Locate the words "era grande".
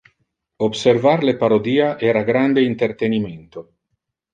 2.15-2.67